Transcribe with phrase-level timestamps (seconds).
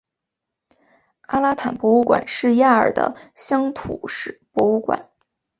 [1.27, 5.11] 阿拉坦博物馆是亚尔的乡土史博物馆。